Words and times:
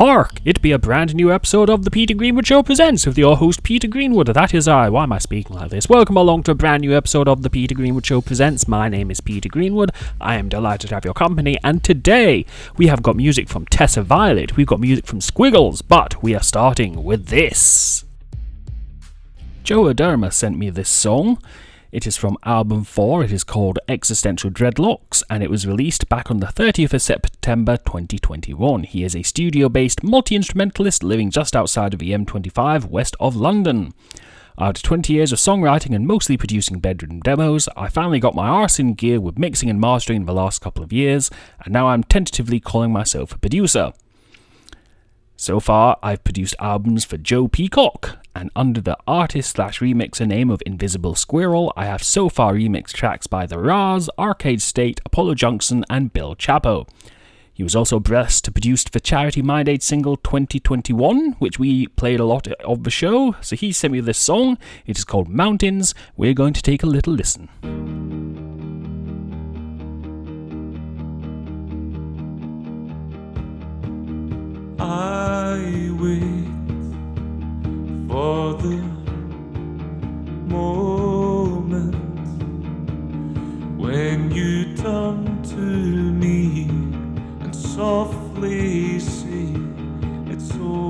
Hark! 0.00 0.40
It 0.46 0.62
be 0.62 0.72
a 0.72 0.78
brand 0.78 1.14
new 1.14 1.30
episode 1.30 1.68
of 1.68 1.84
the 1.84 1.90
Peter 1.90 2.14
Greenwood 2.14 2.46
Show 2.46 2.62
presents 2.62 3.04
with 3.04 3.18
your 3.18 3.36
host 3.36 3.62
Peter 3.62 3.86
Greenwood. 3.86 4.28
That 4.28 4.54
is 4.54 4.66
I. 4.66 4.88
Why 4.88 5.02
am 5.02 5.12
I 5.12 5.18
speaking 5.18 5.54
like 5.54 5.68
this? 5.68 5.90
Welcome 5.90 6.16
along 6.16 6.44
to 6.44 6.52
a 6.52 6.54
brand 6.54 6.80
new 6.80 6.96
episode 6.96 7.28
of 7.28 7.42
the 7.42 7.50
Peter 7.50 7.74
Greenwood 7.74 8.06
Show 8.06 8.22
presents. 8.22 8.66
My 8.66 8.88
name 8.88 9.10
is 9.10 9.20
Peter 9.20 9.50
Greenwood. 9.50 9.90
I 10.18 10.36
am 10.36 10.48
delighted 10.48 10.88
to 10.88 10.94
have 10.94 11.04
your 11.04 11.12
company, 11.12 11.58
and 11.62 11.84
today 11.84 12.46
we 12.78 12.86
have 12.86 13.02
got 13.02 13.14
music 13.14 13.50
from 13.50 13.66
Tessa 13.66 14.00
Violet. 14.00 14.56
We've 14.56 14.66
got 14.66 14.80
music 14.80 15.04
from 15.04 15.20
Squiggles, 15.20 15.82
but 15.82 16.22
we 16.22 16.34
are 16.34 16.42
starting 16.42 17.04
with 17.04 17.26
this. 17.26 18.06
Joe 19.64 19.82
Adhemar 19.82 20.32
sent 20.32 20.56
me 20.56 20.70
this 20.70 20.88
song. 20.88 21.42
It 21.92 22.06
is 22.06 22.16
from 22.16 22.38
album 22.44 22.84
4. 22.84 23.24
It 23.24 23.32
is 23.32 23.42
called 23.42 23.80
Existential 23.88 24.48
Dreadlocks 24.48 25.24
and 25.28 25.42
it 25.42 25.50
was 25.50 25.66
released 25.66 26.08
back 26.08 26.30
on 26.30 26.38
the 26.38 26.46
30th 26.46 26.94
of 26.94 27.02
September 27.02 27.76
2021. 27.78 28.84
He 28.84 29.02
is 29.02 29.16
a 29.16 29.24
studio 29.24 29.68
based 29.68 30.04
multi 30.04 30.36
instrumentalist 30.36 31.02
living 31.02 31.32
just 31.32 31.56
outside 31.56 31.92
of 31.92 31.98
the 31.98 32.12
M25 32.12 32.84
west 32.84 33.16
of 33.18 33.34
London. 33.34 33.92
After 34.56 34.80
20 34.80 35.12
years 35.12 35.32
of 35.32 35.40
songwriting 35.40 35.92
and 35.92 36.06
mostly 36.06 36.36
producing 36.36 36.78
bedroom 36.78 37.18
demos, 37.22 37.68
I 37.76 37.88
finally 37.88 38.20
got 38.20 38.36
my 38.36 38.46
arse 38.46 38.78
in 38.78 38.94
gear 38.94 39.20
with 39.20 39.36
mixing 39.36 39.68
and 39.68 39.80
mastering 39.80 40.20
in 40.20 40.26
the 40.26 40.32
last 40.32 40.60
couple 40.60 40.84
of 40.84 40.92
years, 40.92 41.28
and 41.64 41.72
now 41.72 41.88
I'm 41.88 42.04
tentatively 42.04 42.60
calling 42.60 42.92
myself 42.92 43.32
a 43.32 43.38
producer. 43.38 43.92
So 45.34 45.58
far, 45.58 45.98
I've 46.02 46.22
produced 46.22 46.54
albums 46.60 47.04
for 47.04 47.16
Joe 47.16 47.48
Peacock, 47.48 48.18
and 48.40 48.50
under 48.56 48.80
the 48.80 48.96
artist 49.06 49.50
slash 49.50 49.80
remixer 49.80 50.26
name 50.26 50.48
of 50.48 50.62
Invisible 50.64 51.14
Squirrel, 51.14 51.74
I 51.76 51.84
have 51.84 52.02
so 52.02 52.30
far 52.30 52.54
remixed 52.54 52.94
tracks 52.94 53.26
by 53.26 53.44
The 53.44 53.58
Raz, 53.58 54.08
Arcade 54.18 54.62
State, 54.62 54.98
Apollo 55.04 55.34
Junction, 55.34 55.84
and 55.90 56.10
Bill 56.10 56.34
Chapo. 56.34 56.88
He 57.52 57.62
was 57.62 57.76
also 57.76 58.00
blessed 58.00 58.46
to 58.46 58.50
produce 58.50 58.84
the 58.84 58.98
charity 58.98 59.42
Mind 59.42 59.68
Aid 59.68 59.82
single 59.82 60.16
2021, 60.16 61.32
which 61.32 61.58
we 61.58 61.88
played 61.88 62.18
a 62.18 62.24
lot 62.24 62.48
of 62.48 62.84
the 62.84 62.90
show. 62.90 63.36
So 63.42 63.56
he 63.56 63.72
sent 63.72 63.92
me 63.92 64.00
this 64.00 64.16
song. 64.16 64.56
It 64.86 64.96
is 64.96 65.04
called 65.04 65.28
Mountains. 65.28 65.94
We're 66.16 66.32
going 66.32 66.54
to 66.54 66.62
take 66.62 66.82
a 66.82 66.86
little 66.86 67.12
listen. 67.12 67.50
I 74.78 75.90
wait 76.00 76.39
for 78.10 78.54
the 78.54 78.76
moment 80.48 81.94
when 83.78 84.32
you 84.32 84.76
turn 84.76 85.40
to 85.44 85.54
me 85.54 86.66
and 87.40 87.54
softly 87.54 88.98
say 88.98 89.54
it's 90.26 90.50
over, 90.56 90.89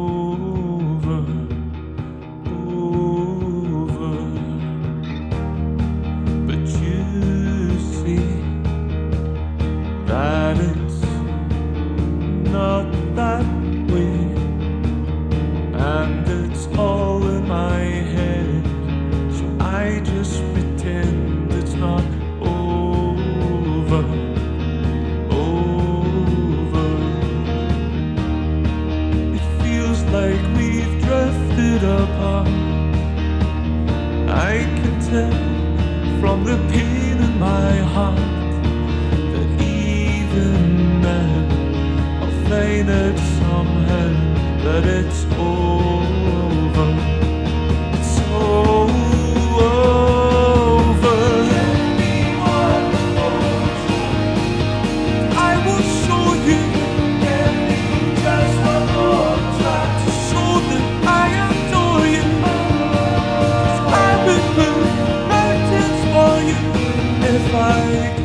if 67.63 68.20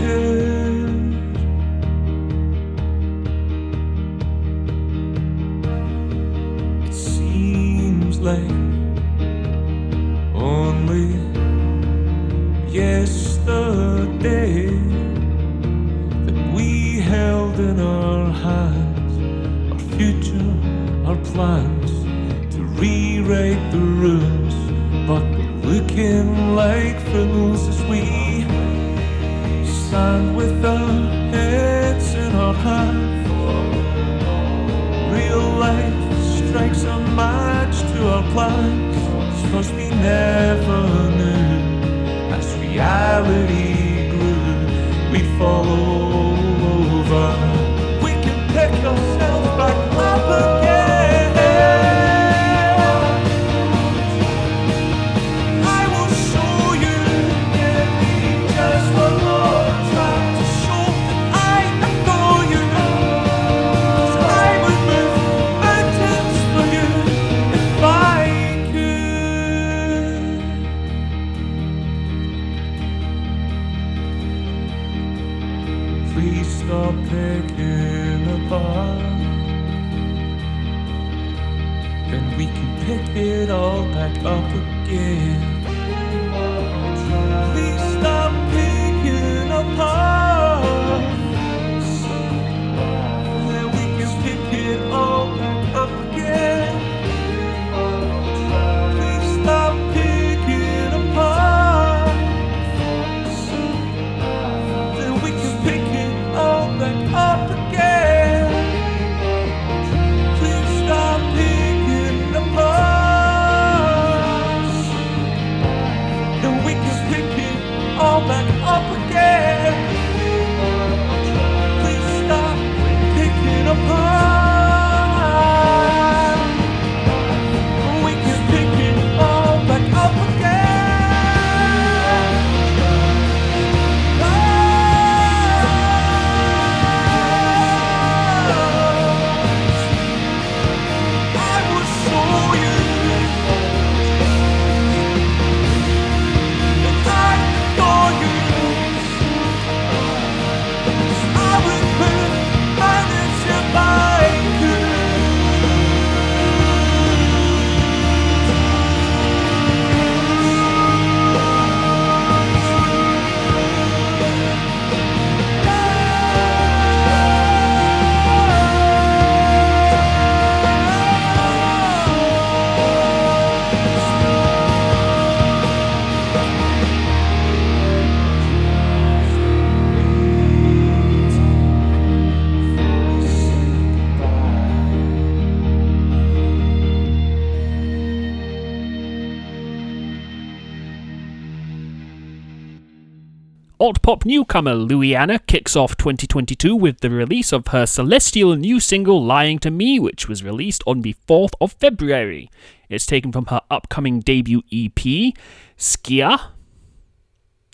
alt 193.86 194.02
pop 194.02 194.26
newcomer 194.26 194.74
Luianna 194.74 195.40
kicks 195.46 195.76
off 195.76 195.96
2022 195.96 196.76
with 196.76 197.02
the 197.02 197.10
release 197.12 197.54
of 197.54 197.68
her 197.68 197.86
celestial 197.86 198.56
new 198.56 198.80
single 198.80 199.24
Lying 199.24 199.60
to 199.60 199.70
Me, 199.70 200.00
which 200.00 200.28
was 200.28 200.44
released 200.44 200.82
on 200.88 201.04
the 201.04 201.16
4th 201.28 201.54
of 201.62 201.74
February. 201.74 202.50
It's 202.90 203.06
taken 203.06 203.32
from 203.32 203.46
her 203.46 203.62
upcoming 203.70 204.22
debut 204.22 204.64
EP, 204.74 205.36
Skia. 205.78 206.50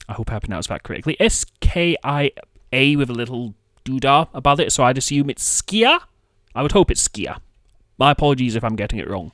I 0.09 0.13
hope 0.13 0.33
I 0.33 0.39
pronounced 0.39 0.67
that 0.67 0.83
correctly. 0.83 1.15
S 1.17 1.45
K 1.61 1.95
I 2.03 2.33
A 2.73 2.97
with 2.97 3.09
a 3.09 3.13
little 3.13 3.55
doodah 3.85 4.27
above 4.33 4.59
it, 4.59 4.73
so 4.73 4.83
I'd 4.83 4.97
assume 4.97 5.29
it's 5.29 5.61
Skia. 5.61 6.01
I 6.53 6.61
would 6.61 6.73
hope 6.73 6.91
it's 6.91 7.07
Skia. 7.07 7.39
My 7.97 8.11
apologies 8.11 8.57
if 8.57 8.65
I'm 8.65 8.75
getting 8.75 8.99
it 8.99 9.09
wrong. 9.09 9.31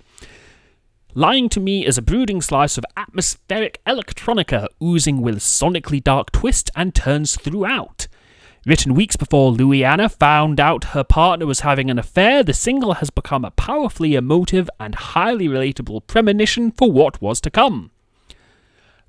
Lying 1.17 1.49
to 1.49 1.59
Me 1.59 1.83
is 1.83 1.97
a 1.97 2.03
brooding 2.03 2.43
slice 2.43 2.77
of 2.77 2.85
atmospheric 2.95 3.81
electronica 3.87 4.67
oozing 4.79 5.23
with 5.23 5.39
sonically 5.39 5.99
dark 5.99 6.31
twists 6.31 6.69
and 6.75 6.93
turns 6.93 7.35
throughout. 7.35 8.07
Written 8.67 8.93
weeks 8.93 9.15
before 9.15 9.51
Luianna 9.51 10.11
found 10.11 10.59
out 10.59 10.93
her 10.93 11.03
partner 11.03 11.47
was 11.47 11.61
having 11.61 11.89
an 11.89 11.97
affair, 11.97 12.43
the 12.43 12.53
single 12.53 12.93
has 12.93 13.09
become 13.09 13.43
a 13.43 13.49
powerfully 13.49 14.13
emotive 14.13 14.69
and 14.79 14.93
highly 14.93 15.47
relatable 15.47 16.05
premonition 16.05 16.69
for 16.69 16.91
what 16.91 17.19
was 17.19 17.41
to 17.41 17.49
come. 17.49 17.89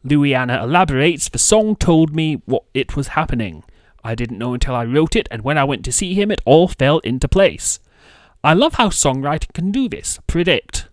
Luianna 0.03 0.63
elaborates, 0.63 1.29
the 1.29 1.39
song 1.39 1.77
told 1.77 2.17
me 2.17 2.41
what 2.47 2.65
it 2.73 2.97
was 2.97 3.09
happening. 3.09 3.65
I 4.03 4.15
didn't 4.15 4.39
know 4.39 4.55
until 4.55 4.75
I 4.75 4.87
wrote 4.87 5.15
it, 5.15 5.29
and 5.31 5.43
when 5.43 5.59
I 5.59 5.65
went 5.65 5.85
to 5.85 5.93
see 5.93 6.15
him, 6.15 6.31
it 6.31 6.41
all 6.47 6.69
fell 6.69 7.01
into 7.01 7.29
place. 7.29 7.81
I 8.43 8.55
love 8.55 8.77
how 8.77 8.89
songwriting 8.89 9.53
can 9.53 9.71
do 9.71 9.91
this 9.91 10.19
predict. 10.27 10.88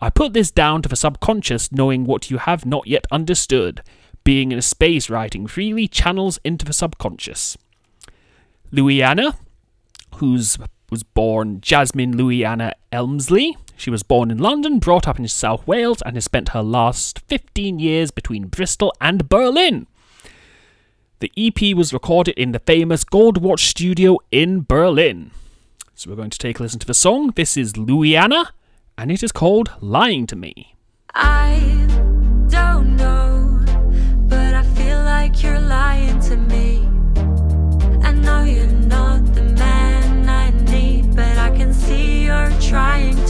I 0.00 0.10
put 0.10 0.32
this 0.32 0.50
down 0.50 0.82
to 0.82 0.88
the 0.88 0.96
subconscious 0.96 1.72
knowing 1.72 2.04
what 2.04 2.30
you 2.30 2.38
have 2.38 2.66
not 2.66 2.86
yet 2.86 3.06
understood. 3.10 3.82
Being 4.22 4.52
in 4.52 4.58
a 4.58 4.62
space 4.62 5.10
writing 5.10 5.46
freely 5.46 5.86
channels 5.86 6.38
into 6.44 6.64
the 6.64 6.72
subconscious. 6.72 7.56
Luianna, 8.72 9.36
who's 10.16 10.58
was 10.90 11.02
born 11.02 11.60
Jasmine 11.60 12.14
Luianna 12.14 12.72
Elmsley. 12.92 13.56
She 13.76 13.90
was 13.90 14.04
born 14.04 14.30
in 14.30 14.38
London, 14.38 14.78
brought 14.78 15.08
up 15.08 15.18
in 15.18 15.26
South 15.26 15.66
Wales, 15.66 16.00
and 16.02 16.16
has 16.16 16.24
spent 16.24 16.50
her 16.50 16.62
last 16.62 17.18
15 17.26 17.80
years 17.80 18.10
between 18.12 18.46
Bristol 18.46 18.92
and 19.00 19.28
Berlin. 19.28 19.88
The 21.18 21.32
EP 21.36 21.76
was 21.76 21.92
recorded 21.92 22.38
in 22.38 22.52
the 22.52 22.60
famous 22.60 23.02
Gold 23.02 23.42
Watch 23.42 23.66
studio 23.66 24.18
in 24.30 24.62
Berlin. 24.62 25.32
So 25.94 26.10
we're 26.10 26.16
going 26.16 26.30
to 26.30 26.38
take 26.38 26.60
a 26.60 26.62
listen 26.62 26.78
to 26.80 26.86
the 26.86 26.94
song. 26.94 27.32
This 27.34 27.56
is 27.56 27.72
Luianna, 27.72 28.50
and 28.96 29.10
it 29.10 29.22
is 29.22 29.32
called 29.32 29.70
Lying 29.80 30.26
to 30.28 30.36
Me. 30.36 30.76
I 31.14 31.58
don't 32.48 32.96
know, 32.96 33.64
but 34.28 34.54
I 34.54 34.62
feel 34.62 35.02
like 35.02 35.42
you're 35.42 35.60
lying 35.60 36.20
to 36.20 36.36
me. 36.36 36.86
I 38.02 38.12
know 38.12 38.44
you're 38.44 38.66
not 38.66 39.24
the 39.34 39.42
man 39.42 40.28
I 40.28 40.50
need, 40.70 41.14
but 41.14 41.36
I 41.38 41.50
can 41.56 41.72
see 41.72 42.24
you're 42.24 42.52
trying 42.60 43.23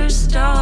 first 0.00 0.30
dawn. 0.30 0.59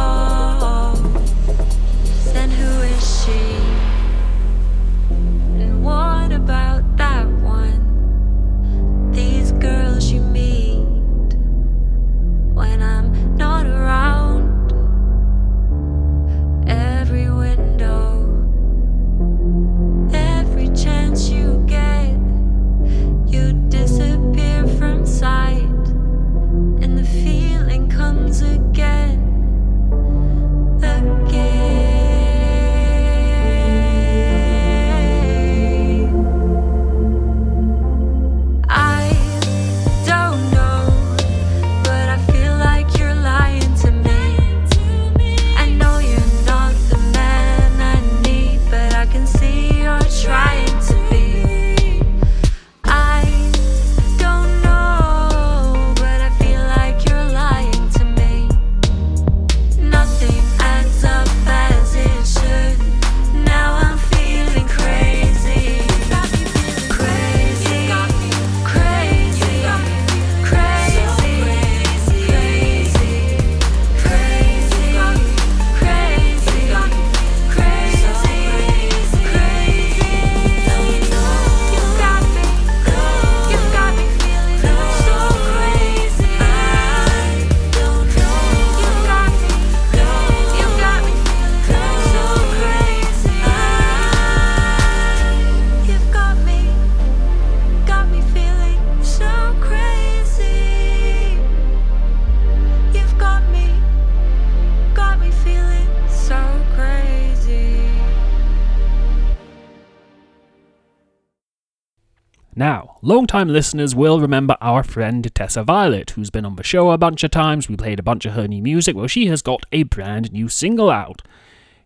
Now, 112.59 112.97
long-time 113.01 113.47
listeners 113.47 113.95
will 113.95 114.19
remember 114.19 114.57
our 114.59 114.83
friend 114.83 115.33
Tessa 115.33 115.63
Violet, 115.63 116.09
who's 116.09 116.29
been 116.29 116.43
on 116.43 116.57
the 116.57 116.61
show 116.63 116.91
a 116.91 116.97
bunch 116.97 117.23
of 117.23 117.31
times. 117.31 117.69
We 117.69 117.77
played 117.77 118.01
a 118.01 118.03
bunch 118.03 118.25
of 118.25 118.33
her 118.33 118.49
new 118.49 118.61
music. 118.61 118.97
Well, 118.97 119.07
she 119.07 119.27
has 119.27 119.41
got 119.41 119.65
a 119.71 119.83
brand 119.83 120.33
new 120.33 120.49
single 120.49 120.89
out. 120.89 121.21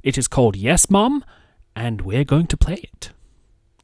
It 0.01 0.17
is 0.17 0.27
called 0.27 0.55
Yes 0.55 0.89
Mom, 0.89 1.23
and 1.75 2.01
we're 2.01 2.23
going 2.23 2.47
to 2.47 2.57
play 2.57 2.89
it. 2.91 3.11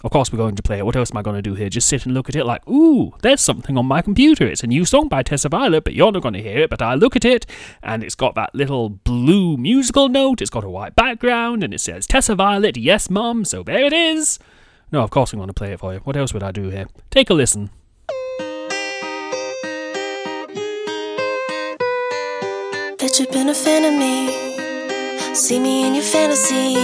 Of 0.03 0.09
course, 0.09 0.31
we're 0.31 0.39
going 0.39 0.55
to 0.55 0.63
play 0.63 0.79
it. 0.79 0.85
What 0.87 0.95
else 0.95 1.11
am 1.11 1.17
I 1.17 1.21
going 1.21 1.35
to 1.35 1.43
do 1.43 1.53
here? 1.53 1.69
Just 1.69 1.87
sit 1.87 2.07
and 2.07 2.15
look 2.15 2.27
at 2.27 2.35
it 2.35 2.43
like, 2.43 2.67
ooh, 2.67 3.13
there's 3.21 3.41
something 3.41 3.77
on 3.77 3.85
my 3.85 4.01
computer. 4.01 4.47
It's 4.47 4.63
a 4.63 4.67
new 4.67 4.83
song 4.83 5.09
by 5.09 5.21
Tessa 5.21 5.49
Violet, 5.49 5.83
but 5.83 5.93
you're 5.93 6.11
not 6.11 6.23
going 6.23 6.33
to 6.33 6.41
hear 6.41 6.61
it. 6.61 6.71
But 6.71 6.81
I 6.81 6.95
look 6.95 7.15
at 7.15 7.23
it, 7.23 7.45
and 7.83 8.03
it's 8.03 8.15
got 8.15 8.33
that 8.33 8.55
little 8.55 8.89
blue 8.89 9.57
musical 9.57 10.09
note. 10.09 10.41
It's 10.41 10.49
got 10.49 10.63
a 10.63 10.69
white 10.71 10.95
background, 10.95 11.63
and 11.63 11.71
it 11.71 11.81
says 11.81 12.07
Tessa 12.07 12.33
Violet, 12.33 12.77
yes, 12.77 13.11
mum. 13.11 13.45
So 13.45 13.61
there 13.61 13.85
it 13.85 13.93
is. 13.93 14.39
No, 14.91 15.01
of 15.01 15.11
course 15.11 15.33
I'm 15.33 15.39
going 15.39 15.47
to 15.47 15.53
play 15.53 15.71
it 15.73 15.79
for 15.79 15.93
you. 15.93 15.99
What 15.99 16.17
else 16.17 16.33
would 16.33 16.43
I 16.43 16.51
do 16.51 16.69
here? 16.69 16.87
Take 17.11 17.29
a 17.29 17.33
listen. 17.33 17.69
Bet 22.97 23.19
you've 23.19 23.31
been 23.31 23.49
a 23.49 23.53
fan 23.53 23.85
of 23.85 23.93
me. 23.93 25.35
See 25.35 25.59
me 25.59 25.87
in 25.87 25.93
your 25.93 26.03
fantasies. 26.03 26.77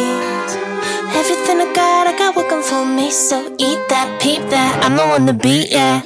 Everything 1.16 1.62
I 1.62 1.72
got, 1.74 2.08
I 2.08 2.16
got 2.18 2.36
working 2.36 2.62
for 2.62 2.86
me. 2.86 3.10
So 3.10 3.48
eat 3.58 3.80
that, 3.90 4.20
peep 4.22 4.42
that. 4.50 4.84
I'm 4.84 4.96
the 4.96 5.06
one 5.08 5.26
to 5.26 5.34
beat, 5.34 5.72
yeah. 5.72 6.02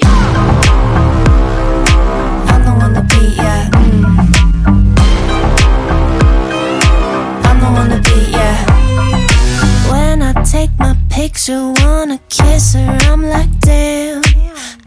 Picture, 11.20 11.74
wanna 11.82 12.18
kiss 12.30 12.76
her, 12.76 12.98
I'm 13.12 13.22
like, 13.22 13.52
damn. 13.60 14.22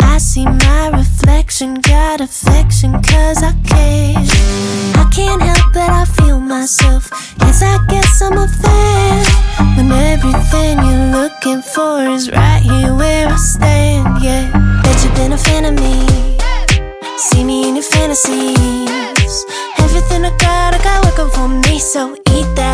I 0.01 0.17
see 0.17 0.47
my 0.47 0.89
reflection, 0.89 1.75
got 1.83 2.23
affection, 2.23 2.93
cause 3.03 3.43
I 3.43 3.53
care. 3.69 4.17
I 5.03 5.05
can't 5.15 5.43
help 5.43 5.75
but 5.75 5.91
I 5.91 6.07
feel 6.07 6.41
myself. 6.41 7.11
Yes, 7.41 7.63
I 7.63 7.77
guess 7.87 8.23
I'm 8.23 8.39
a 8.39 8.49
fan. 8.49 9.77
When 9.77 9.93
everything 9.93 10.79
you're 10.87 11.09
looking 11.21 11.61
for 11.61 12.01
is 12.17 12.31
right 12.31 12.63
here 12.63 12.95
where 12.95 13.29
I 13.29 13.37
stand, 13.37 14.23
yeah. 14.25 14.49
Bet 14.83 15.05
you've 15.05 15.15
been 15.15 15.33
a 15.33 15.39
fan 15.39 15.67
of 15.67 15.75
me. 15.75 15.97
See 17.19 17.45
me 17.45 17.69
in 17.69 17.77
your 17.77 17.85
fantasies. 17.85 19.35
Everything 19.85 20.25
I 20.25 20.33
got, 20.39 20.75
I 20.77 20.79
got 20.83 21.05
working 21.05 21.31
for 21.37 21.49
me. 21.49 21.79
So 21.79 22.15
eat 22.33 22.49
that, 22.57 22.72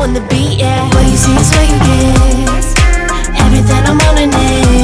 beat 0.00 0.14
the 0.14 0.20
beat, 0.30 0.58
yeah. 0.58 0.88
What 0.94 1.04
you 1.10 1.14
see 1.14 1.36
is 1.36 1.50
what 1.52 1.68
you 1.68 1.78
get. 1.84 2.64
Everything 3.38 3.84
I'm 3.84 4.00
on 4.00 4.32
it. 4.32 4.79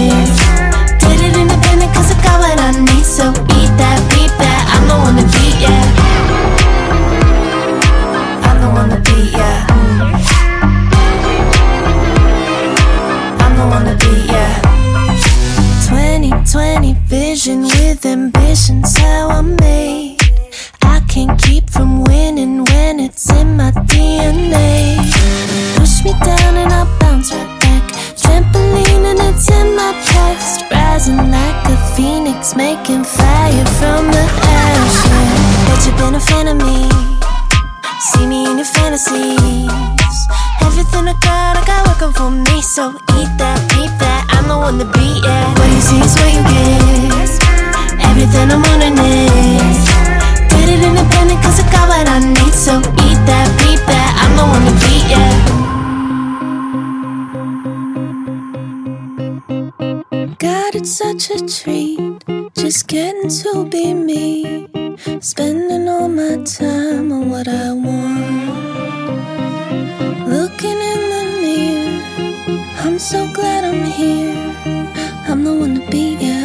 God, 60.46 60.76
it's 60.76 60.92
such 60.92 61.30
a 61.30 61.38
treat. 61.44 61.98
Just 62.54 62.86
getting 62.86 63.28
to 63.40 63.64
be 63.68 63.92
me. 63.92 64.68
Spending 65.18 65.88
all 65.88 66.08
my 66.08 66.36
time 66.44 67.10
on 67.10 67.30
what 67.30 67.48
I 67.48 67.72
want. 67.72 68.46
Looking 70.34 70.78
in 70.92 71.00
the 71.14 71.22
mirror. 71.42 72.62
I'm 72.84 72.96
so 73.00 73.26
glad 73.34 73.64
I'm 73.64 73.82
here. 73.86 74.54
I'm 75.26 75.42
the 75.42 75.52
one 75.52 75.74
to 75.90 75.98
yeah. 75.98 76.35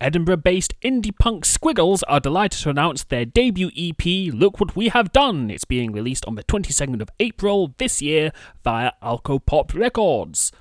Edinburgh 0.00 0.38
based 0.38 0.72
indie 0.80 1.16
punk 1.16 1.44
Squiggles 1.44 2.02
are 2.08 2.20
delighted 2.20 2.62
to 2.62 2.70
announce 2.70 3.04
their 3.04 3.26
debut 3.26 3.70
EP, 3.76 4.32
Look 4.32 4.58
What 4.58 4.74
We 4.74 4.88
Have 4.88 5.12
Done. 5.12 5.50
It's 5.50 5.66
being 5.66 5.92
released 5.92 6.24
on 6.24 6.36
the 6.36 6.44
22nd 6.44 7.02
of 7.02 7.10
April 7.20 7.74
this 7.76 8.00
year 8.00 8.32
via 8.64 8.92
Alco 9.02 9.44
Pop 9.44 9.74
Records. 9.74 10.52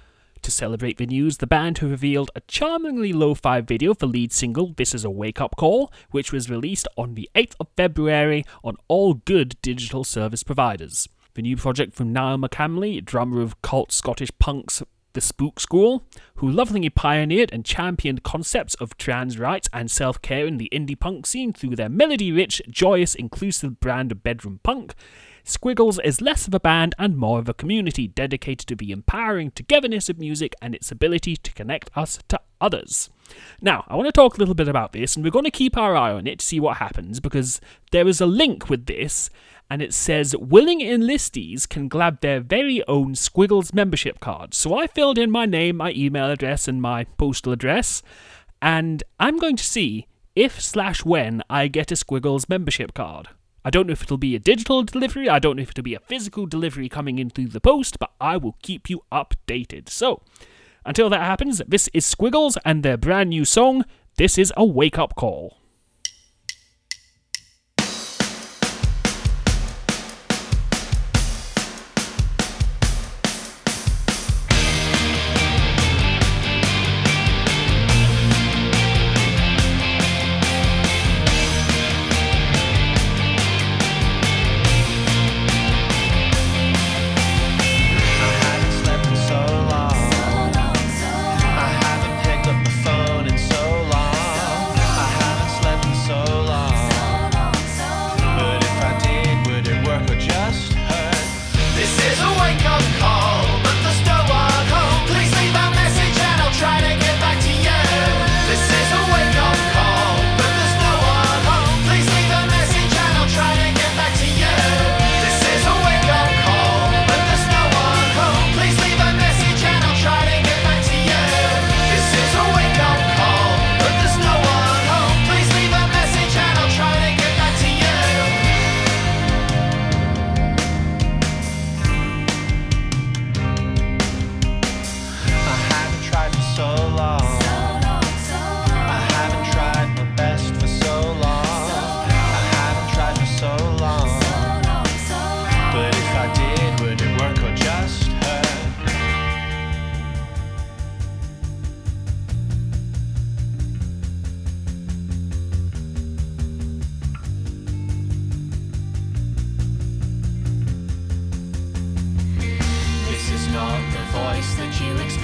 To 0.41 0.51
celebrate 0.51 0.98
the 0.98 1.05
news, 1.05 1.38
the 1.38 1.48
band 1.48 1.77
have 1.77 1.89
revealed 1.89 2.31
a 2.36 2.41
charmingly 2.41 3.13
lo 3.13 3.34
fi 3.34 3.62
video 3.62 3.93
for 3.93 4.08
lead 4.08 4.34
single 4.34 4.74
This 4.75 4.93
Is 4.93 5.05
a 5.05 5.10
Wake 5.10 5.39
Up 5.39 5.55
Call, 5.55 5.89
which 6.12 6.34
was 6.34 6.50
released 6.50 6.89
on 6.98 7.15
the 7.15 7.29
8th 7.34 7.55
of 7.62 7.67
February 7.77 8.43
on 8.62 8.75
all 8.89 9.13
good 9.13 9.55
digital 9.62 10.03
service 10.03 10.43
providers. 10.43 11.08
The 11.36 11.43
new 11.43 11.55
project 11.55 11.93
from 11.93 12.12
Niall 12.12 12.39
McCamley, 12.39 13.03
drummer 13.03 13.39
of 13.39 13.62
cult 13.62 13.93
Scottish 13.93 14.31
punks 14.38 14.84
the 15.13 15.22
Spook 15.22 15.60
School, 15.60 16.06
who 16.36 16.50
lovingly 16.50 16.89
pioneered 16.89 17.51
and 17.51 17.66
championed 17.66 18.24
concepts 18.24 18.75
of 18.75 18.98
trans 18.98 19.38
rights 19.38 19.68
and 19.74 19.89
self 19.89 20.22
care 20.22 20.46
in 20.46 20.58
the 20.58 20.70
indie 20.72 21.00
punk 21.00 21.25
scene 21.25 21.54
through 21.54 21.75
their 21.75 21.89
melody 21.89 22.32
rich, 22.32 22.62
joyous, 22.70 23.16
inclusive 23.16 23.80
brand 23.80 24.12
of 24.12 24.24
bedroom 24.24 24.60
punk. 24.63 24.94
Squiggles 25.44 26.00
is 26.04 26.22
less 26.22 26.48
of 26.48 26.54
a 26.54 26.60
band 26.60 26.94
and 27.00 27.18
more 27.18 27.39
of 27.39 27.50
a 27.50 27.54
community 27.54 28.08
dedicated 28.08 28.68
to 28.68 28.75
the 28.75 28.92
empowering 28.92 29.51
togetherness 29.51 30.10
of 30.10 30.20
music 30.20 30.54
and 30.62 30.75
its 30.75 30.92
ability 30.92 31.36
to 31.38 31.51
connect 31.54 31.89
us 31.98 32.20
to 32.28 32.39
others. 32.62 33.10
Now, 33.62 33.86
I 33.88 33.96
want 33.96 34.08
to 34.08 34.12
talk 34.12 34.36
a 34.36 34.39
little 34.39 34.56
bit 34.56 34.68
about 34.68 34.92
this, 34.92 35.16
and 35.16 35.24
we're 35.24 35.32
going 35.32 35.46
to 35.46 35.51
keep 35.51 35.78
our 35.78 35.96
eye 35.96 36.12
on 36.12 36.28
it 36.28 36.39
to 36.39 36.46
see 36.46 36.60
what 36.60 36.78
happens 36.78 37.20
because 37.20 37.60
there 37.92 38.08
is 38.08 38.22
a 38.22 38.25
link 38.25 38.70
with 38.70 38.86
this, 38.86 39.30
and 39.69 39.81
it 39.81 39.93
says 39.93 40.35
willing 40.35 40.79
enlistees 40.79 41.67
can 41.67 41.88
grab 41.88 42.21
their 42.21 42.39
very 42.39 42.83
own 42.88 43.15
Squiggles 43.15 43.73
membership 43.73 44.19
card. 44.19 44.53
So 44.53 44.77
I 44.77 44.88
filled 44.88 45.17
in 45.17 45.29
my 45.29 45.45
name, 45.45 45.77
my 45.77 45.91
email 45.91 46.29
address, 46.29 46.67
and 46.67 46.81
my 46.81 47.03
postal 47.17 47.53
address, 47.53 48.01
and 48.61 49.03
I'm 49.19 49.38
going 49.38 49.55
to 49.57 49.63
see 49.63 50.07
if 50.35 50.61
slash 50.61 51.05
when 51.05 51.43
I 51.49 51.67
get 51.67 51.91
a 51.91 51.95
Squiggles 51.95 52.49
membership 52.49 52.93
card. 52.93 53.29
I 53.63 53.69
don't 53.69 53.88
know 53.88 53.93
if 53.93 54.03
it'll 54.03 54.17
be 54.17 54.35
a 54.35 54.39
digital 54.39 54.83
delivery, 54.83 55.29
I 55.29 55.39
don't 55.39 55.57
know 55.57 55.63
if 55.63 55.71
it'll 55.71 55.83
be 55.83 55.95
a 55.95 55.99
physical 55.99 56.45
delivery 56.45 56.89
coming 56.89 57.19
in 57.19 57.29
through 57.29 57.49
the 57.49 57.61
post, 57.61 57.99
but 57.99 58.11
I 58.19 58.38
will 58.38 58.55
keep 58.61 58.89
you 58.89 59.03
updated. 59.11 59.89
So, 59.89 60.23
until 60.85 61.09
that 61.09 61.21
happens, 61.21 61.61
this 61.67 61.89
is 61.93 62.05
Squiggles 62.05 62.57
and 62.65 62.83
their 62.83 62.97
brand 62.97 63.29
new 63.29 63.45
song, 63.45 63.85
This 64.15 64.38
is 64.38 64.53
a 64.55 64.65
Wake 64.65 64.97
Up 64.97 65.15
Call. 65.15 65.59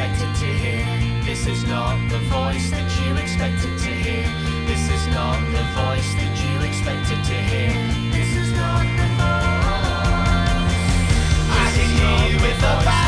Expected 0.06 0.36
to 0.36 0.46
hear. 0.46 1.24
This 1.24 1.48
is 1.48 1.64
not 1.66 1.98
the 2.10 2.20
voice 2.20 2.70
that 2.70 2.88
you 3.02 3.16
expected 3.16 3.78
to 3.80 3.90
hear. 3.90 4.28
This 4.68 4.90
is 4.90 5.08
not 5.08 5.40
the 5.52 5.64
voice 5.74 6.14
that 6.16 6.34
you 6.44 6.62
expected 6.62 7.24
to 7.24 7.34
hear. 7.34 7.74
This 8.12 8.36
is 8.36 8.52
not 8.52 8.86
the 9.00 9.08
voice. 9.18 9.66
I 11.50 11.72
can 11.76 11.90
hear 11.98 12.30
you 12.30 12.38
with 12.40 12.58
the 12.58 12.62
background. 12.62 13.05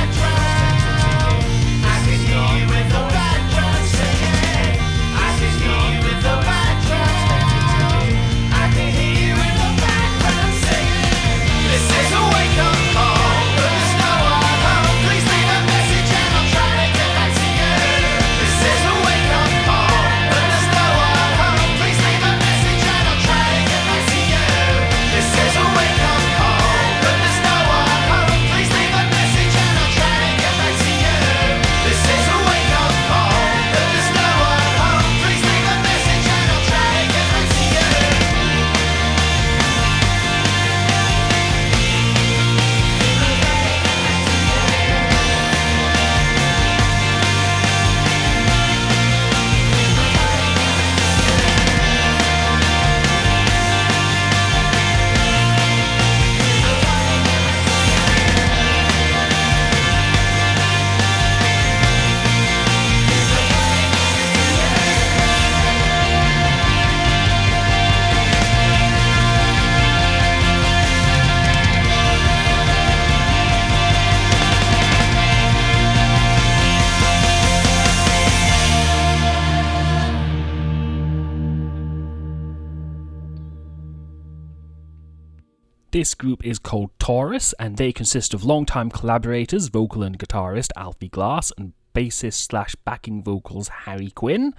This 85.91 86.15
group 86.15 86.45
is 86.45 86.59
called 86.59 86.91
Torus, 86.99 87.53
and 87.57 87.77
they 87.77 87.93
consist 87.93 88.33
of 88.33 88.43
longtime 88.43 88.89
collaborators, 88.89 89.69
vocal 89.69 90.03
and 90.03 90.19
guitarist 90.19 90.71
Alfie 90.75 91.07
Glass, 91.07 91.53
and 91.57 91.71
bassist 91.95 92.45
slash 92.49 92.75
backing 92.83 93.23
vocals 93.23 93.69
Harry 93.69 94.09
Quinn. 94.09 94.53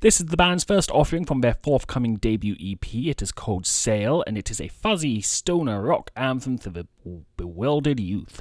This 0.00 0.18
is 0.18 0.26
the 0.26 0.36
band's 0.36 0.64
first 0.64 0.90
offering 0.90 1.26
from 1.26 1.42
their 1.42 1.54
forthcoming 1.62 2.16
debut 2.16 2.56
EP. 2.60 2.92
It 2.92 3.22
is 3.22 3.30
called 3.30 3.66
Sail, 3.66 4.24
and 4.26 4.36
it 4.36 4.50
is 4.50 4.60
a 4.60 4.66
fuzzy 4.66 5.20
stoner 5.20 5.80
rock 5.80 6.10
anthem 6.16 6.58
to 6.58 6.70
the 6.70 6.88
bewildered 7.36 8.00
youth. 8.00 8.40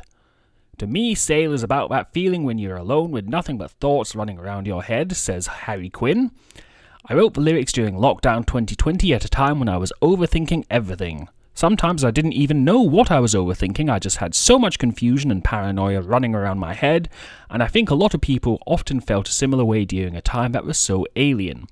To 0.79 0.87
me, 0.87 1.13
Sail 1.13 1.53
is 1.53 1.61
about 1.61 1.91
that 1.91 2.13
feeling 2.13 2.45
when 2.45 2.57
you're 2.57 2.75
alone 2.75 3.11
with 3.11 3.27
nothing 3.27 3.59
but 3.59 3.69
thoughts 3.69 4.15
running 4.15 4.39
around 4.39 4.65
your 4.65 4.81
head, 4.81 5.15
says 5.15 5.45
Harry 5.45 5.91
Quinn. 5.91 6.31
I 7.05 7.13
wrote 7.13 7.35
the 7.35 7.41
lyrics 7.41 7.71
during 7.71 7.93
lockdown 7.93 8.43
2020 8.47 9.13
at 9.13 9.23
a 9.23 9.29
time 9.29 9.59
when 9.59 9.69
I 9.69 9.77
was 9.77 9.93
overthinking 10.01 10.65
everything. 10.71 11.29
Sometimes 11.55 12.03
I 12.03 12.11
didn't 12.11 12.33
even 12.33 12.63
know 12.63 12.81
what 12.81 13.11
I 13.11 13.19
was 13.19 13.35
overthinking, 13.35 13.89
I 13.89 13.99
just 13.99 14.17
had 14.17 14.33
so 14.33 14.57
much 14.57 14.79
confusion 14.79 15.29
and 15.29 15.43
paranoia 15.43 16.01
running 16.01 16.33
around 16.33 16.57
my 16.57 16.73
head, 16.73 17.09
and 17.49 17.61
I 17.61 17.67
think 17.67 17.89
a 17.89 17.95
lot 17.95 18.15
of 18.15 18.21
people 18.21 18.61
often 18.65 18.99
felt 18.99 19.29
a 19.29 19.33
similar 19.33 19.63
way 19.63 19.85
during 19.85 20.15
a 20.15 20.21
time 20.21 20.51
that 20.53 20.65
was 20.65 20.79
so 20.79 21.05
alien. 21.15 21.67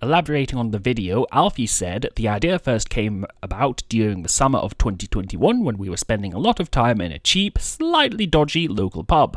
Elaborating 0.00 0.58
on 0.58 0.70
the 0.70 0.78
video, 0.78 1.26
Alfie 1.32 1.66
said 1.66 2.08
the 2.16 2.28
idea 2.28 2.58
first 2.58 2.88
came 2.88 3.26
about 3.42 3.82
during 3.88 4.22
the 4.22 4.30
summer 4.30 4.60
of 4.60 4.78
2021 4.78 5.64
when 5.64 5.76
we 5.76 5.90
were 5.90 5.96
spending 5.96 6.32
a 6.32 6.38
lot 6.38 6.60
of 6.60 6.70
time 6.70 7.00
in 7.00 7.12
a 7.12 7.18
cheap, 7.18 7.58
slightly 7.58 8.26
dodgy 8.26 8.66
local 8.66 9.04
pub. 9.04 9.36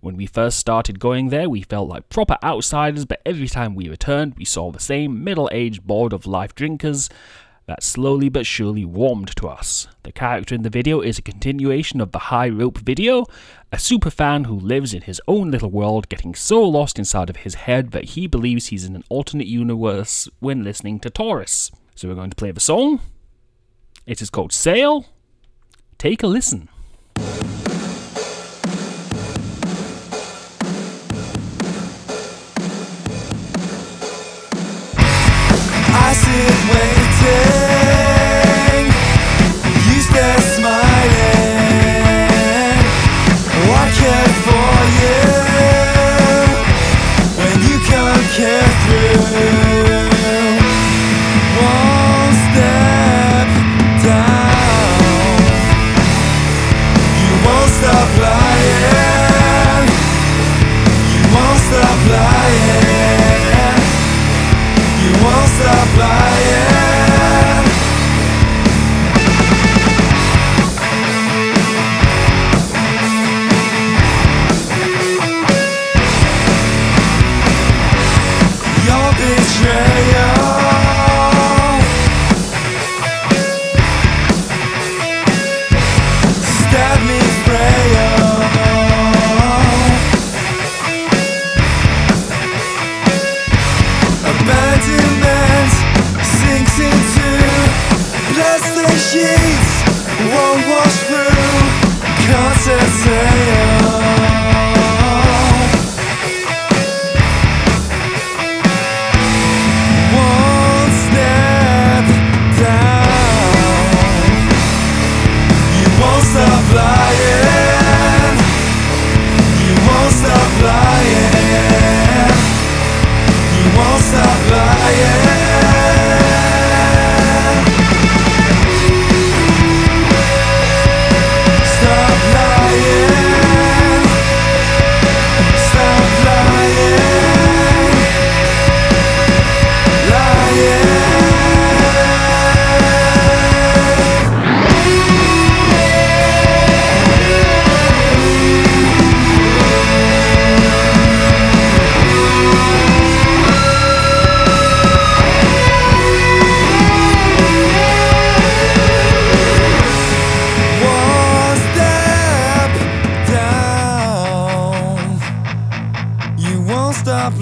When 0.00 0.16
we 0.16 0.26
first 0.26 0.58
started 0.58 0.98
going 0.98 1.28
there, 1.28 1.48
we 1.48 1.62
felt 1.62 1.88
like 1.88 2.08
proper 2.08 2.38
outsiders, 2.42 3.04
but 3.04 3.22
every 3.24 3.48
time 3.48 3.74
we 3.74 3.88
returned, 3.88 4.34
we 4.36 4.44
saw 4.44 4.72
the 4.72 4.80
same 4.80 5.22
middle 5.22 5.48
aged, 5.52 5.86
bored 5.86 6.12
of 6.12 6.26
life 6.26 6.54
drinkers 6.54 7.08
that 7.66 7.82
slowly 7.82 8.28
but 8.28 8.46
surely 8.46 8.84
warmed 8.84 9.34
to 9.36 9.48
us. 9.48 9.86
The 10.02 10.12
character 10.12 10.54
in 10.54 10.62
the 10.62 10.70
video 10.70 11.00
is 11.00 11.18
a 11.18 11.22
continuation 11.22 12.00
of 12.00 12.12
the 12.12 12.18
High 12.18 12.48
Rope 12.48 12.78
video, 12.78 13.24
a 13.72 13.76
superfan 13.76 14.46
who 14.46 14.58
lives 14.58 14.92
in 14.92 15.02
his 15.02 15.20
own 15.26 15.50
little 15.50 15.70
world, 15.70 16.08
getting 16.08 16.34
so 16.34 16.62
lost 16.62 16.98
inside 16.98 17.30
of 17.30 17.36
his 17.36 17.54
head 17.54 17.92
that 17.92 18.10
he 18.10 18.26
believes 18.26 18.66
he's 18.66 18.84
in 18.84 18.94
an 18.94 19.04
alternate 19.08 19.46
universe 19.46 20.28
when 20.40 20.62
listening 20.62 21.00
to 21.00 21.10
Torus. 21.10 21.72
So 21.94 22.08
we're 22.08 22.14
going 22.14 22.30
to 22.30 22.36
play 22.36 22.50
the 22.50 22.60
song. 22.60 23.00
It 24.06 24.20
is 24.20 24.30
called 24.30 24.52
Sail. 24.52 25.06
Take 25.96 26.22
a 26.22 26.26
listen. 26.26 26.68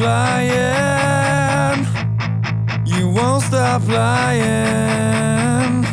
Stop 0.03 0.11
lying. 0.11 1.87
You 2.87 3.13
won't 3.13 3.43
stop 3.45 3.83
lying. 3.89 5.85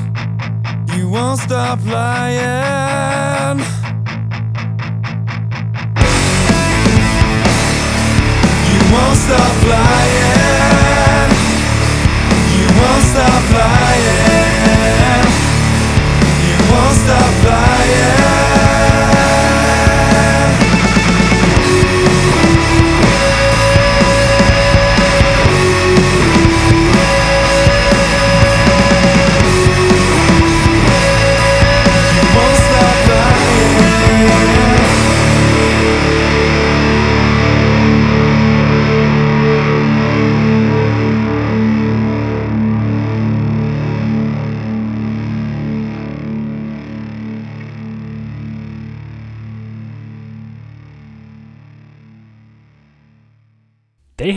You 0.96 1.10
won't 1.10 1.40
stop 1.40 1.80
lying. 1.86 3.60
You 8.70 8.82
won't 8.94 9.18
stop 9.18 9.56
lying. 9.70 11.32
You 12.58 12.68
won't 12.80 13.04
stop 13.12 13.44
lying. 13.60 15.28
You 16.48 16.58
won't 16.72 16.96
stop 16.98 17.36
lying. 17.44 18.29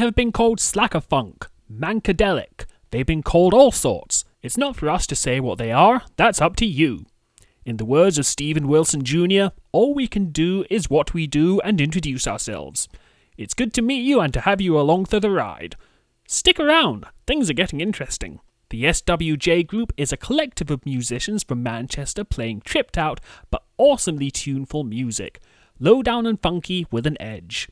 Have 0.03 0.17
been 0.17 0.33
called 0.33 0.59
slacker 0.59 1.01
funk, 1.01 1.47
mankadelic. 1.73 2.67
They've 2.91 3.07
been 3.07 3.23
called 3.23 3.55
all 3.55 3.71
sorts. 3.71 4.25
It's 4.43 4.59
not 4.59 4.75
for 4.75 4.91
us 4.91 5.07
to 5.07 5.17
say 5.17 5.38
what 5.38 5.59
they 5.59 5.71
are, 5.71 6.03
that's 6.17 6.41
up 6.41 6.57
to 6.57 6.67
you. 6.67 7.07
In 7.65 7.77
the 7.77 7.85
words 7.85 8.19
of 8.19 8.27
Stephen 8.27 8.67
Wilson 8.67 9.05
Jr., 9.05 9.55
all 9.71 9.95
we 9.95 10.09
can 10.09 10.33
do 10.33 10.65
is 10.69 10.91
what 10.91 11.15
we 11.15 11.29
do 11.29 11.61
and 11.61 11.81
introduce 11.81 12.27
ourselves. 12.27 12.88
It's 13.38 13.55
good 13.55 13.73
to 13.75 13.83
meet 13.83 14.03
you 14.03 14.21
and 14.21 14.35
to 14.35 14.41
have 14.41 14.61
you 14.61 14.79
along 14.79 15.05
for 15.05 15.21
the 15.21 15.31
ride. 15.31 15.77
Stick 16.27 16.59
around, 16.59 17.07
things 17.25 17.49
are 17.49 17.55
getting 17.55 17.81
interesting. 17.81 18.41
The 18.71 18.85
SWJ 18.85 19.67
Group 19.69 19.93
is 19.97 20.12
a 20.12 20.17
collective 20.17 20.71
of 20.71 20.85
musicians 20.85 21.45
from 21.45 21.62
Manchester 21.62 22.25
playing 22.25 22.62
tripped 22.65 22.99
out 22.99 23.21
but 23.51 23.62
awesomely 23.79 24.33
tuneful 24.33 24.83
music, 24.83 25.41
low 25.79 26.03
down 26.03 26.27
and 26.27 26.43
funky 26.43 26.87
with 26.91 27.07
an 27.07 27.21
edge. 27.23 27.69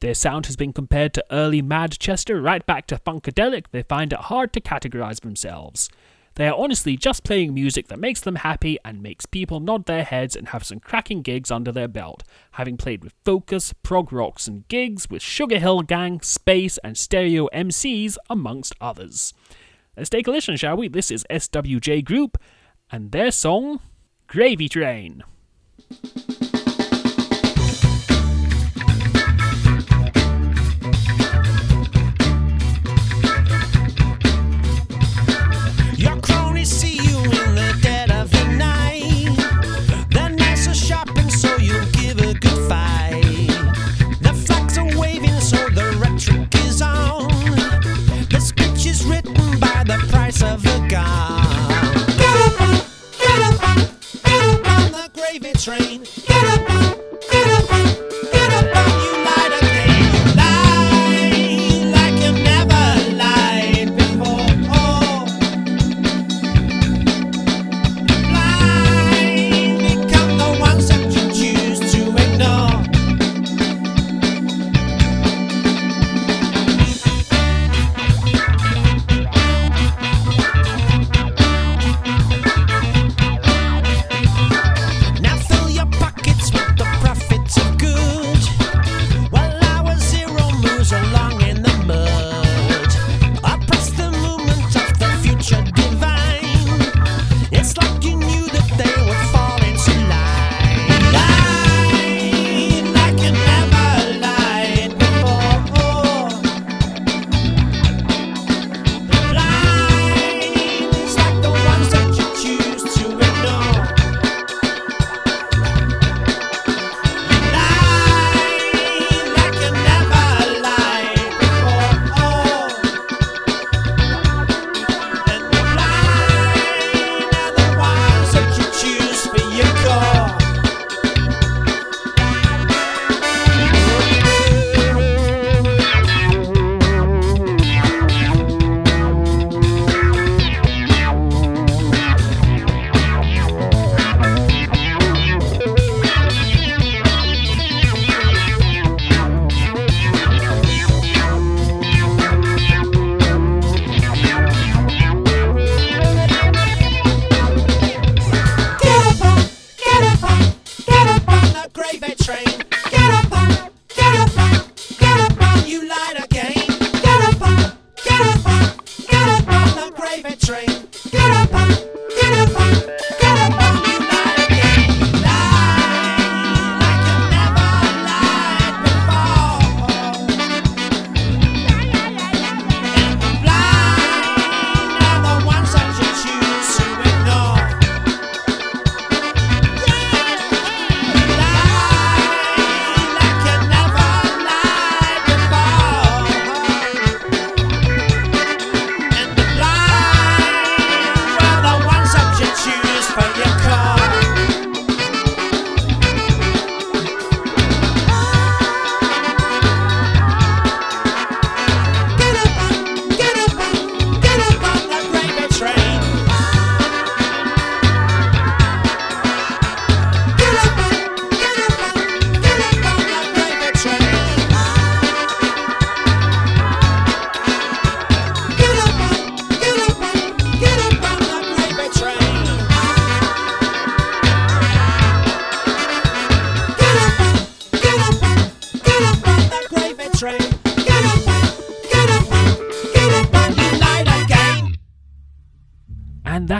Their 0.00 0.14
sound 0.14 0.46
has 0.46 0.56
been 0.56 0.72
compared 0.72 1.14
to 1.14 1.24
early 1.30 1.62
Madchester 1.62 2.42
right 2.42 2.64
back 2.66 2.86
to 2.88 2.96
Funkadelic. 2.96 3.66
They 3.70 3.82
find 3.82 4.12
it 4.12 4.18
hard 4.18 4.52
to 4.52 4.60
categorize 4.60 5.20
themselves. 5.20 5.88
They 6.34 6.48
are 6.48 6.58
honestly 6.58 6.98
just 6.98 7.24
playing 7.24 7.54
music 7.54 7.88
that 7.88 7.98
makes 7.98 8.20
them 8.20 8.36
happy 8.36 8.76
and 8.84 9.02
makes 9.02 9.24
people 9.24 9.58
nod 9.58 9.86
their 9.86 10.04
heads 10.04 10.36
and 10.36 10.48
have 10.48 10.64
some 10.64 10.80
cracking 10.80 11.22
gigs 11.22 11.50
under 11.50 11.72
their 11.72 11.88
belt, 11.88 12.24
having 12.52 12.76
played 12.76 13.02
with 13.02 13.14
Focus, 13.24 13.72
Prog 13.82 14.12
Rocks, 14.12 14.46
and 14.46 14.68
gigs 14.68 15.08
with 15.08 15.22
Sugar 15.22 15.58
Hill 15.58 15.80
Gang, 15.80 16.20
Space, 16.20 16.76
and 16.84 16.98
Stereo 16.98 17.48
MCs, 17.54 18.18
amongst 18.28 18.74
others. 18.82 19.32
Let's 19.96 20.10
take 20.10 20.26
a 20.26 20.30
listen, 20.30 20.56
shall 20.56 20.76
we? 20.76 20.88
This 20.88 21.10
is 21.10 21.24
SWJ 21.30 22.04
Group 22.04 22.36
and 22.92 23.12
their 23.12 23.30
song 23.30 23.80
Gravy 24.26 24.68
Train. 24.68 25.24
Train. 55.66 56.35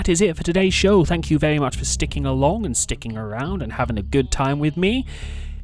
That 0.06 0.12
is 0.12 0.20
it 0.20 0.36
for 0.36 0.44
today's 0.44 0.72
show. 0.72 1.04
Thank 1.04 1.32
you 1.32 1.38
very 1.38 1.58
much 1.58 1.74
for 1.76 1.84
sticking 1.84 2.26
along 2.26 2.64
and 2.64 2.76
sticking 2.76 3.16
around 3.16 3.60
and 3.60 3.72
having 3.72 3.98
a 3.98 4.02
good 4.02 4.30
time 4.30 4.60
with 4.60 4.76
me. 4.76 5.04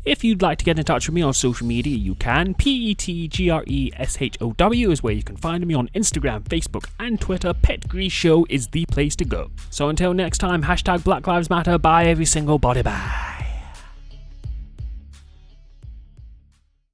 If 0.04 0.24
you'd 0.24 0.42
like 0.42 0.58
to 0.58 0.64
get 0.64 0.80
in 0.80 0.84
touch 0.84 1.06
with 1.06 1.14
me 1.14 1.22
on 1.22 1.32
social 1.32 1.64
media, 1.64 1.96
you 1.96 2.16
can. 2.16 2.54
P 2.54 2.90
E 2.90 2.94
T 2.96 3.28
G 3.28 3.50
R 3.50 3.62
E 3.68 3.92
S 3.94 4.20
H 4.20 4.36
O 4.40 4.52
W 4.54 4.90
is 4.90 5.00
where 5.00 5.12
you 5.12 5.22
can 5.22 5.36
find 5.36 5.64
me 5.64 5.74
on 5.74 5.88
Instagram, 5.94 6.42
Facebook, 6.42 6.88
and 6.98 7.20
Twitter. 7.20 7.54
Pet 7.54 7.88
Grease 7.88 8.10
Show 8.10 8.44
is 8.50 8.66
the 8.66 8.84
place 8.86 9.14
to 9.16 9.24
go. 9.24 9.52
So 9.70 9.88
until 9.88 10.12
next 10.12 10.38
time, 10.38 10.64
hashtag 10.64 11.04
Black 11.04 11.24
Lives 11.28 11.48
Matter. 11.48 11.78
Bye, 11.78 12.06
every 12.06 12.26
single 12.26 12.58
body 12.58 12.82
bag. 12.82 13.31